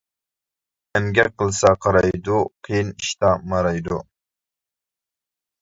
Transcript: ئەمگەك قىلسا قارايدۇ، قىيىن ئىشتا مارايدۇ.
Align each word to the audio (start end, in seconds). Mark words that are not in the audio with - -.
ئەمگەك 0.99 1.29
قىلسا 1.41 1.73
قارايدۇ، 1.85 2.39
قىيىن 2.69 2.89
ئىشتا 2.95 3.31
مارايدۇ. 3.53 4.01